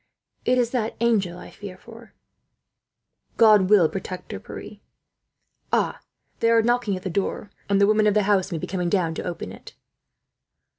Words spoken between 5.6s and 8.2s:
Ah! They are knocking at the door, and the women of